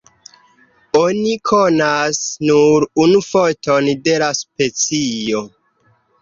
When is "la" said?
4.25-4.31